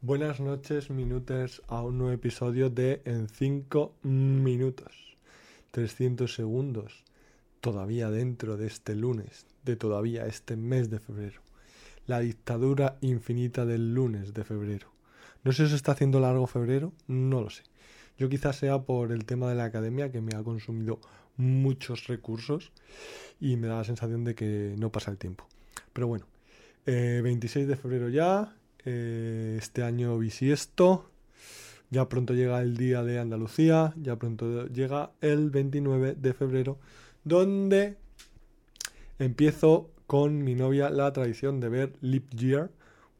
Buenas 0.00 0.38
noches, 0.38 0.90
minutes, 0.90 1.60
a 1.66 1.82
un 1.82 1.98
nuevo 1.98 2.12
episodio 2.12 2.70
de 2.70 3.02
En 3.04 3.28
5 3.28 3.96
minutos. 4.04 5.16
300 5.72 6.32
segundos. 6.32 7.02
Todavía 7.60 8.08
dentro 8.08 8.56
de 8.56 8.68
este 8.68 8.94
lunes, 8.94 9.44
de 9.64 9.74
todavía 9.74 10.26
este 10.26 10.54
mes 10.54 10.88
de 10.88 11.00
febrero. 11.00 11.40
La 12.06 12.20
dictadura 12.20 12.96
infinita 13.00 13.66
del 13.66 13.92
lunes 13.92 14.34
de 14.34 14.44
febrero. 14.44 14.86
No 15.42 15.50
sé 15.50 15.64
si 15.64 15.70
se 15.70 15.76
está 15.76 15.92
haciendo 15.92 16.20
largo 16.20 16.46
febrero, 16.46 16.92
no 17.08 17.40
lo 17.40 17.50
sé. 17.50 17.64
Yo 18.18 18.28
quizás 18.28 18.54
sea 18.54 18.82
por 18.82 19.10
el 19.10 19.24
tema 19.24 19.48
de 19.48 19.56
la 19.56 19.64
academia 19.64 20.12
que 20.12 20.20
me 20.20 20.36
ha 20.36 20.44
consumido 20.44 21.00
muchos 21.36 22.06
recursos 22.06 22.70
y 23.40 23.56
me 23.56 23.66
da 23.66 23.78
la 23.78 23.84
sensación 23.84 24.22
de 24.22 24.36
que 24.36 24.76
no 24.78 24.92
pasa 24.92 25.10
el 25.10 25.18
tiempo. 25.18 25.48
Pero 25.92 26.06
bueno, 26.06 26.28
26 26.86 27.64
eh, 27.64 27.66
de 27.66 27.76
febrero 27.76 28.08
ya, 28.08 28.54
eh, 28.84 29.56
este 29.58 29.82
año 29.82 30.18
bisiesto, 30.18 31.10
ya 31.90 32.08
pronto 32.08 32.34
llega 32.34 32.60
el 32.60 32.76
día 32.76 33.02
de 33.02 33.18
Andalucía, 33.18 33.94
ya 33.96 34.16
pronto 34.16 34.66
llega 34.66 35.10
el 35.20 35.50
29 35.50 36.14
de 36.14 36.34
febrero, 36.34 36.78
donde 37.24 37.96
empiezo 39.18 39.90
con 40.06 40.42
mi 40.42 40.54
novia 40.54 40.90
la 40.90 41.12
tradición 41.12 41.60
de 41.60 41.68
ver 41.68 41.92
Leap 42.00 42.30
Year, 42.34 42.70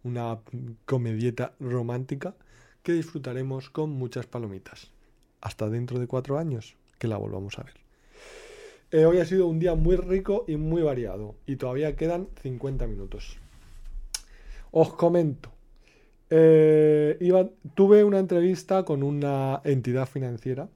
una 0.04 0.38
comedieta 0.84 1.54
romántica 1.60 2.34
que 2.82 2.92
disfrutaremos 2.92 3.70
con 3.70 3.90
muchas 3.90 4.26
palomitas. 4.26 4.90
Hasta 5.40 5.68
dentro 5.68 5.98
de 5.98 6.06
cuatro 6.06 6.38
años 6.38 6.76
que 6.98 7.08
la 7.08 7.16
volvamos 7.16 7.58
a 7.58 7.64
ver. 7.64 7.74
Eh, 8.90 9.04
hoy 9.04 9.18
ha 9.18 9.26
sido 9.26 9.46
un 9.46 9.58
día 9.58 9.74
muy 9.74 9.96
rico 9.96 10.44
y 10.48 10.56
muy 10.56 10.80
variado 10.80 11.34
y 11.46 11.56
todavía 11.56 11.94
quedan 11.94 12.28
50 12.42 12.86
minutos. 12.86 13.38
Os 14.70 14.94
comento. 14.94 15.50
Eh, 16.30 17.18
tuve 17.74 18.04
una 18.04 18.18
entrevista 18.18 18.84
con 18.84 19.02
una 19.02 19.60
entidad 19.64 20.06
financiera 20.06 20.68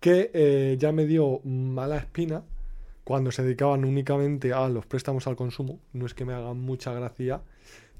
que 0.00 0.30
eh, 0.32 0.76
ya 0.78 0.92
me 0.92 1.06
dio 1.06 1.40
mala 1.44 1.98
espina 1.98 2.42
cuando 3.04 3.30
se 3.30 3.42
dedicaban 3.42 3.84
únicamente 3.84 4.52
a 4.52 4.68
los 4.68 4.86
préstamos 4.86 5.26
al 5.26 5.36
consumo. 5.36 5.80
No 5.92 6.06
es 6.06 6.14
que 6.14 6.24
me 6.24 6.32
hagan 6.34 6.58
mucha 6.58 6.92
gracia. 6.92 7.42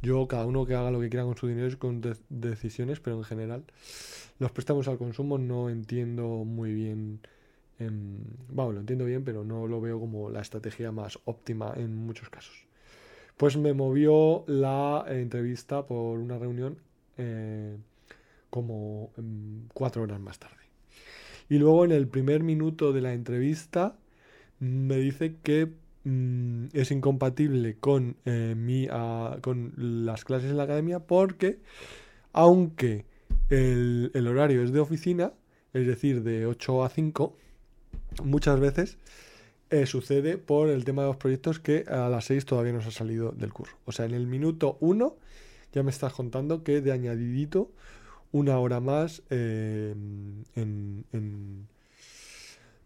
Yo, 0.03 0.27
cada 0.27 0.47
uno 0.47 0.67
que 0.67 0.75
haga 0.75 0.91
lo 0.91 1.01
que 1.01 1.11
quiera 1.11 1.25
con 1.25 1.37
su 1.37 1.47
dinero 1.47 1.69
y 1.69 1.77
con 1.77 2.01
decisiones, 2.29 3.01
pero 3.01 3.19
en 3.19 3.25
general, 3.25 3.65
los 4.39 4.51
préstamos 4.51 4.89
al 4.89 4.99
consumo 4.99 5.39
no 5.39 5.71
entiendo 5.71 6.45
muy 6.45 6.75
bien. 6.75 7.21
Vamos, 8.49 8.75
lo 8.75 8.81
entiendo 8.81 9.05
bien, 9.05 9.25
pero 9.25 9.45
no 9.45 9.67
lo 9.67 9.81
veo 9.81 9.99
como 10.01 10.31
la 10.31 10.41
estrategia 10.41 10.93
más 10.93 11.19
óptima 11.25 11.73
en 11.77 11.97
muchos 11.97 12.31
casos 12.31 12.72
pues 13.43 13.57
me 13.57 13.73
movió 13.73 14.45
la 14.47 15.05
entrevista 15.09 15.85
por 15.85 16.21
una 16.21 16.39
reunión 16.39 16.79
eh, 17.19 17.77
como 18.51 19.11
mm, 19.17 19.63
cuatro 19.75 20.05
horas 20.05 20.21
más 20.21 20.39
tarde. 20.39 20.63
Y 21.49 21.59
luego 21.59 21.85
en 21.85 21.91
el 21.91 22.07
primer 22.07 22.45
minuto 22.45 22.93
de 22.93 23.01
la 23.01 23.13
entrevista 23.15 23.97
me 24.61 24.95
dice 24.99 25.35
que 25.43 25.73
mm, 26.05 26.67
es 26.73 26.93
incompatible 26.93 27.79
con, 27.81 28.15
eh, 28.27 28.55
mi, 28.57 28.87
con 29.41 29.73
las 29.77 30.25
clases 30.25 30.53
en 30.53 30.57
la 30.57 30.63
academia 30.63 31.01
porque 31.01 31.59
aunque 32.33 33.07
el, 33.51 34.13
el 34.15 34.29
horario 34.29 34.63
es 34.63 34.73
de 34.73 34.79
oficina, 34.79 35.33
es 35.73 35.85
decir, 35.89 36.23
de 36.23 36.47
8 36.47 36.85
a 36.85 36.91
5, 36.91 37.37
muchas 38.23 38.61
veces 38.61 38.99
eh, 39.73 39.87
sucede 39.87 40.37
por 40.37 40.69
el 40.69 40.85
tema 40.85 41.01
de 41.01 41.09
los 41.09 41.17
proyectos 41.17 41.59
que 41.59 41.87
a 41.89 42.11
las 42.11 42.27
6 42.27 42.45
todavía 42.45 42.75
no 42.75 42.83
se 42.83 42.89
ha 42.89 42.93
salido 42.93 43.33
del 43.33 43.55
curso. 43.55 43.75
O 43.87 43.93
sea, 43.93 44.05
en 44.05 44.13
el 44.13 44.27
minuto 44.27 44.77
1 44.81 45.17
ya 45.73 45.83
me 45.83 45.91
estás 45.91 46.13
contando 46.13 46.63
que 46.63 46.83
de 46.83 46.93
añadidito 46.93 47.71
una 48.33 48.59
hora 48.59 48.81
más 48.81 49.23
eh, 49.31 49.95
en, 50.55 51.67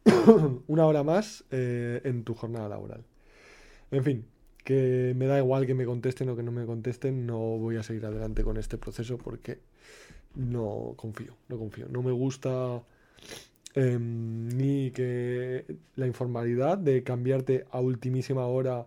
una 0.68 0.86
hora 0.86 1.02
más 1.02 1.44
eh, 1.50 2.02
en 2.04 2.22
tu 2.22 2.34
jornada 2.34 2.68
laboral. 2.68 3.02
En 3.90 4.04
fin, 4.04 4.24
que 4.62 5.12
me 5.16 5.26
da 5.26 5.38
igual 5.38 5.66
que 5.66 5.74
me 5.74 5.86
contesten 5.86 6.28
o 6.28 6.36
que 6.36 6.44
no 6.44 6.52
me 6.52 6.66
contesten, 6.66 7.26
no 7.26 7.38
voy 7.38 7.78
a 7.78 7.82
seguir 7.82 8.06
adelante 8.06 8.44
con 8.44 8.58
este 8.58 8.78
proceso 8.78 9.18
porque 9.18 9.58
no 10.36 10.94
confío, 10.96 11.34
no 11.48 11.58
confío. 11.58 11.88
No 11.88 12.04
me 12.04 12.12
gusta 12.12 12.80
Em, 13.76 14.48
ni 14.48 14.90
que 14.90 15.66
la 15.96 16.06
informalidad 16.06 16.78
de 16.78 17.02
cambiarte 17.02 17.66
a 17.70 17.78
ultimísima 17.80 18.46
hora 18.46 18.86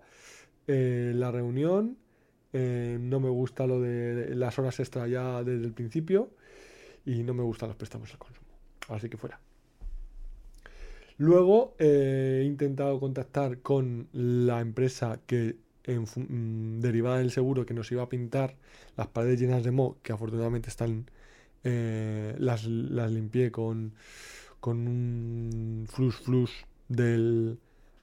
eh, 0.68 1.12
la 1.16 1.32
reunión. 1.32 1.98
Em, 2.54 3.08
no 3.08 3.20
me 3.20 3.30
gusta 3.30 3.68
lo 3.68 3.80
de 3.80 4.34
las 4.36 4.58
horas 4.58 4.80
extra 4.80 5.08
ya 5.08 5.44
desde 5.44 5.66
el 5.66 5.74
principio. 5.74 6.32
Y 7.06 7.22
no 7.24 7.36
me 7.36 7.44
gustan 7.44 7.70
los 7.70 7.78
préstamos 7.78 8.12
al 8.12 8.18
consumo. 8.18 8.48
Así 8.88 9.10
que 9.10 9.18
fuera. 9.18 9.40
Luego 11.18 11.76
eh, 11.78 12.40
he 12.42 12.46
intentado 12.46 13.00
contactar 13.00 13.60
con 13.60 14.08
la 14.12 14.60
empresa 14.60 15.20
que 15.28 15.58
mm, 15.86 16.80
derivada 16.80 17.20
del 17.20 17.30
seguro 17.32 17.66
que 17.66 17.76
nos 17.76 17.92
iba 17.92 18.02
a 18.02 18.10
pintar 18.10 18.56
las 18.98 19.08
paredes 19.08 19.40
llenas 19.40 19.64
de 19.64 19.72
mo, 19.72 19.98
que 20.02 20.14
afortunadamente 20.14 20.70
están 20.70 21.12
eh, 21.64 22.36
las, 22.40 22.66
las 22.66 23.12
limpié 23.12 23.52
con 23.52 23.94
con 24.60 24.88
un 24.88 25.86
flus 25.88 26.18
flus 26.18 26.52
del 26.88 27.58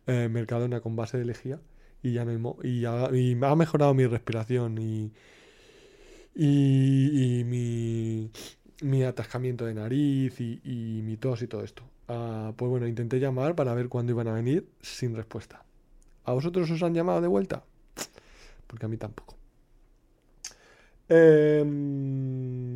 eh, 0.07 0.29
Mercadona 0.31 0.81
con 0.81 0.97
base 0.97 1.19
de 1.19 1.25
lejía 1.25 1.61
y 2.03 2.13
ya 2.13 2.25
no 2.25 2.57
y, 2.63 2.85
ha, 2.85 3.11
y 3.13 3.37
ha 3.43 3.57
mejorado 3.57 3.95
mi 3.95 4.07
respiración 4.07 4.79
y, 4.79 5.13
y, 6.35 7.43
mi, 7.45 8.31
mi, 8.83 9.03
atascamiento 9.03 9.65
de 9.65 9.75
nariz 9.75 10.41
y, 10.41 11.01
mi 11.03 11.17
tos 11.17 11.43
y 11.43 11.49
todo 11.49 11.65
esto. 11.65 11.83
Ah, 12.09 12.53
pues 12.57 12.71
bueno, 12.71 12.87
intenté 12.87 13.19
llamar 13.19 13.57
para 13.57 13.75
ver 13.75 13.89
cuándo 13.89 14.13
iban 14.13 14.29
a 14.29 14.33
venir 14.33 14.69
sin 14.81 15.17
respuesta. 15.17 15.65
¿A 16.25 16.33
vosotros 16.33 16.71
os 16.71 16.83
han 16.83 16.95
llamado 16.95 17.21
de 17.21 17.29
vuelta? 17.29 17.65
Porque 18.67 18.87
a 18.87 18.89
mí 18.89 18.97
tampoco. 18.97 19.37
Em, 21.09 22.76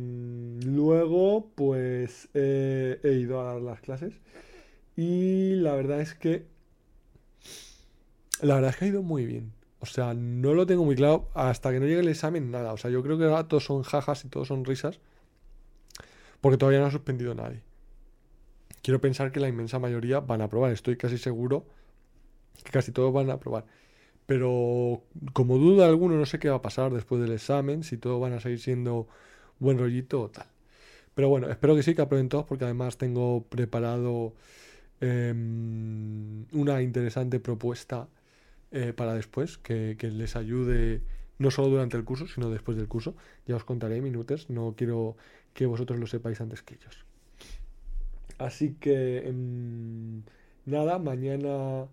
luego, 0.81 1.51
pues 1.53 2.27
he 2.33 3.17
ido 3.21 3.39
a 3.39 3.53
dar 3.53 3.61
las 3.61 3.81
clases 3.81 4.13
y 4.95 5.55
la 5.55 5.75
verdad 5.75 6.01
es 6.01 6.15
que 6.15 6.45
la 8.41 8.55
verdad 8.55 8.71
es 8.71 8.77
que 8.77 8.85
ha 8.85 8.87
ido 8.87 9.03
muy 9.03 9.25
bien. 9.25 9.53
O 9.79 9.85
sea, 9.85 10.13
no 10.15 10.53
lo 10.53 10.65
tengo 10.65 10.83
muy 10.83 10.95
claro 10.95 11.29
hasta 11.35 11.71
que 11.71 11.79
no 11.79 11.85
llegue 11.85 11.99
el 11.99 12.07
examen, 12.07 12.49
nada. 12.49 12.73
O 12.73 12.77
sea, 12.77 12.89
yo 12.89 13.03
creo 13.03 13.17
que 13.17 13.25
todos 13.47 13.63
son 13.65 13.83
jajas 13.83 14.25
y 14.25 14.29
todos 14.29 14.47
son 14.47 14.65
risas 14.65 14.99
porque 16.39 16.57
todavía 16.57 16.79
no 16.79 16.87
ha 16.87 16.91
suspendido 16.91 17.35
nadie. 17.35 17.61
Quiero 18.81 18.99
pensar 18.99 19.31
que 19.31 19.39
la 19.39 19.47
inmensa 19.47 19.77
mayoría 19.77 20.19
van 20.19 20.41
a 20.41 20.45
aprobar. 20.45 20.71
Estoy 20.71 20.97
casi 20.97 21.19
seguro 21.19 21.65
que 22.63 22.71
casi 22.71 22.91
todos 22.91 23.13
van 23.13 23.29
a 23.29 23.33
aprobar. 23.33 23.65
Pero 24.25 25.03
como 25.33 25.57
duda 25.57 25.87
alguno, 25.87 26.15
no 26.15 26.25
sé 26.25 26.39
qué 26.39 26.49
va 26.49 26.57
a 26.57 26.61
pasar 26.61 26.91
después 26.91 27.21
del 27.21 27.33
examen, 27.33 27.83
si 27.83 27.97
todos 27.97 28.19
van 28.19 28.33
a 28.33 28.39
seguir 28.39 28.59
siendo 28.59 29.07
buen 29.59 29.77
rollito 29.77 30.21
o 30.21 30.29
tal. 30.29 30.47
Pero 31.15 31.29
bueno, 31.29 31.49
espero 31.49 31.75
que 31.75 31.83
sí, 31.83 31.93
que 31.95 32.01
aprueben 32.01 32.29
todos, 32.29 32.45
porque 32.45 32.65
además 32.65 32.97
tengo 32.97 33.43
preparado 33.43 34.33
em, 35.01 36.45
una 36.53 36.81
interesante 36.81 37.39
propuesta 37.39 38.07
eh, 38.71 38.93
para 38.93 39.13
después, 39.13 39.57
que, 39.57 39.97
les 40.01 40.35
ayude 40.35 41.01
no 41.37 41.51
solo 41.51 41.69
durante 41.69 41.97
el 41.97 42.03
curso, 42.05 42.27
sino 42.27 42.49
después 42.49 42.77
del 42.77 42.87
curso. 42.87 43.15
Ya 43.47 43.55
os 43.55 43.63
contaré 43.65 44.01
minutos, 44.01 44.49
no 44.49 44.75
quiero 44.77 45.17
que 45.53 45.65
vosotros 45.65 45.99
lo 45.99 46.07
sepáis 46.07 46.39
antes 46.39 46.61
que 46.61 46.75
ellos. 46.75 47.05
Así 48.37 48.75
que, 48.79 49.27
em, 49.27 50.23
nada, 50.65 50.97
mañana 50.99 51.87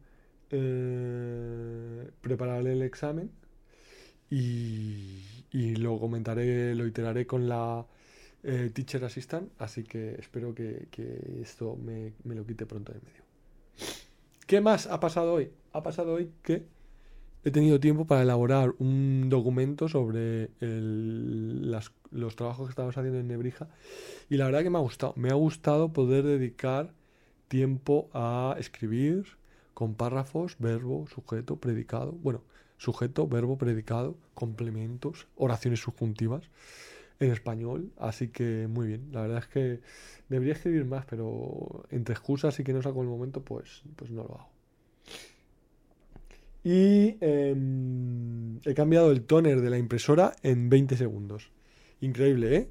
eh, 0.51 2.11
prepararé 2.21 2.73
el 2.73 2.83
examen 2.83 3.31
y, 4.31 5.23
lo 5.77 5.99
comentaré, 5.99 6.75
lo 6.75 6.87
iteraré 6.87 7.27
con 7.27 7.49
la 7.49 7.87
eh, 8.45 8.71
Teacher 8.73 9.05
Assistant, 9.05 9.51
así 9.59 9.83
que 9.83 10.15
espero 10.19 10.55
que, 10.55 10.89
esto 11.43 11.77
me, 11.77 12.13
lo 12.25 12.45
quite 12.47 12.67
pronto 12.67 12.93
de 12.93 13.01
medio. 13.01 13.23
¿Qué 14.47 14.61
más 14.61 14.87
ha 14.87 15.01
pasado 15.01 15.35
hoy? 15.35 15.51
Ha 15.73 15.83
pasado 15.83 16.15
hoy 16.15 16.31
que 16.43 16.65
he 17.45 17.51
tenido 17.51 17.81
tiempo 17.81 18.07
para 18.07 18.23
elaborar 18.23 18.75
un 18.79 19.29
documento 19.29 19.89
sobre 19.89 20.51
los 20.61 22.37
trabajos 22.37 22.67
que 22.67 22.71
estamos 22.71 22.97
haciendo 22.97 23.21
en 23.21 23.29
Nebrija 23.29 23.69
y 24.31 24.37
la 24.37 24.47
verdad 24.47 24.63
que 24.63 24.71
me 24.71 24.79
ha 24.79 24.83
gustado. 24.83 25.13
Me 25.17 25.31
ha 25.31 25.35
gustado 25.35 25.93
poder 25.93 26.25
dedicar 26.25 26.93
tiempo 27.49 28.09
a 28.13 28.57
escribir, 28.59 29.27
con 29.75 29.95
párrafos, 29.95 30.57
verbo, 30.59 31.07
sujeto, 31.07 31.57
predicado. 31.57 32.13
Bueno, 32.13 32.43
sujeto, 32.79 33.29
verbo, 33.29 33.59
predicado, 33.59 34.17
complementos, 34.35 35.29
oraciones 35.37 35.81
subjuntivas 35.81 36.49
en 37.20 37.32
español. 37.32 37.91
Así 37.98 38.28
que 38.28 38.66
muy 38.68 38.86
bien. 38.88 39.09
La 39.12 39.22
verdad 39.22 39.38
es 39.38 39.47
que 39.47 39.80
debería 40.28 40.54
escribir 40.54 40.84
más, 40.84 41.04
pero 41.06 41.84
entre 41.91 42.15
excusas 42.15 42.59
y 42.60 42.65
que 42.65 42.72
no 42.72 42.82
saco 42.82 43.03
el 43.03 43.09
momento, 43.09 43.42
pues, 43.42 43.82
pues 43.97 44.10
no 44.10 44.24
lo 44.24 44.34
hago. 44.34 44.50
Y 46.65 47.16
em, 47.20 48.59
he 48.65 48.74
cambiado 48.74 49.10
el 49.10 49.22
toner 49.22 49.60
de 49.60 49.70
la 49.70 49.78
impresora 49.78 50.34
en 50.42 50.68
20 50.68 50.97
segundos. 50.97 51.50
Increíble, 52.00 52.56
¿eh? 52.56 52.68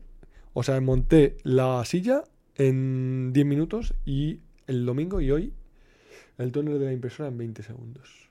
O 0.53 0.63
sea, 0.63 0.79
monté 0.81 1.37
la 1.43 1.83
silla 1.85 2.23
en 2.55 3.31
10 3.33 3.45
minutos 3.45 3.93
y 4.05 4.41
el 4.67 4.85
domingo 4.85 5.21
y 5.21 5.31
hoy 5.31 5.53
el 6.37 6.51
toner 6.51 6.77
de 6.79 6.85
la 6.85 6.93
impresora 6.93 7.29
en 7.29 7.37
20 7.37 7.63
segundos. 7.63 8.29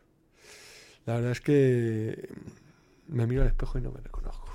La 1.06 1.14
verdad 1.14 1.32
es 1.32 1.40
que 1.40 2.28
me 3.08 3.26
miro 3.26 3.42
al 3.42 3.48
espejo 3.48 3.78
y 3.78 3.82
no 3.82 3.92
me 3.92 4.00
reconozco. 4.00 4.45